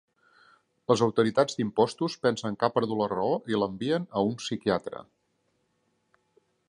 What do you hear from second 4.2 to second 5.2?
un psiquiatre.